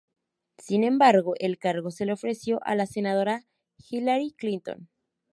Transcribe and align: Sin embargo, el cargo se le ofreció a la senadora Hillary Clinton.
Sin 0.57 0.83
embargo, 0.83 1.35
el 1.37 1.59
cargo 1.59 1.91
se 1.91 2.07
le 2.07 2.13
ofreció 2.13 2.59
a 2.63 2.73
la 2.73 2.87
senadora 2.87 3.45
Hillary 3.77 4.31
Clinton. 4.31 4.89